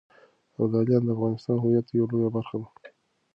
[0.61, 2.67] ابداليان د افغانستان د هویت يوه لويه برخه ده.